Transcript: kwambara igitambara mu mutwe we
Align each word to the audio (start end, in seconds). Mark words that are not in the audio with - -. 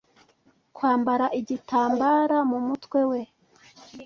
kwambara 0.75 1.25
igitambara 1.39 2.37
mu 2.49 2.57
mutwe 2.67 2.99
we 3.09 3.21